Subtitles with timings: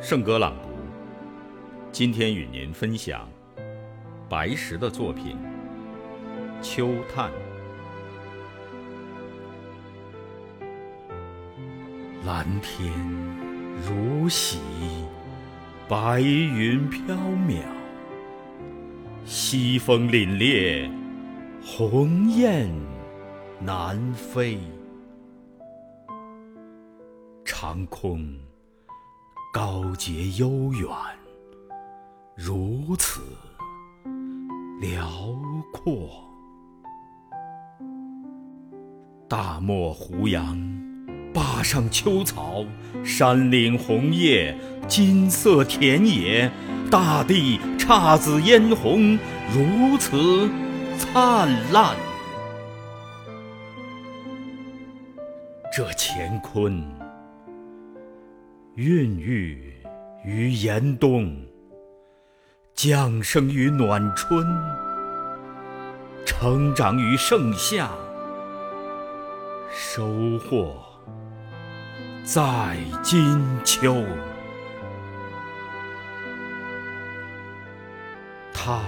[0.00, 0.68] 圣歌朗读，
[1.90, 3.28] 今天与您分享
[4.28, 5.36] 白石的作品
[6.62, 7.30] 《秋叹》。
[12.24, 12.92] 蓝天
[13.84, 14.60] 如洗，
[15.88, 17.60] 白云飘渺，
[19.24, 20.88] 西风凛冽，
[21.60, 22.70] 鸿雁
[23.60, 24.58] 南飞，
[27.44, 28.38] 长空。
[29.80, 30.90] 高洁悠远，
[32.34, 33.20] 如此
[34.80, 35.08] 辽
[35.72, 35.94] 阔。
[39.28, 40.58] 大漠胡杨，
[41.32, 42.64] 坝上秋草，
[43.04, 46.50] 山岭红叶，金色田野，
[46.90, 49.16] 大地姹紫嫣红，
[49.54, 50.50] 如此
[50.98, 51.96] 灿烂。
[55.72, 57.07] 这乾坤。
[58.78, 59.74] 孕育
[60.24, 61.36] 于严冬，
[62.76, 64.46] 降生于暖春，
[66.24, 67.90] 成长于盛夏，
[69.68, 70.76] 收获
[72.22, 74.04] 在金秋。
[78.54, 78.80] 它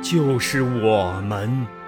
[0.00, 1.83] 就是我们。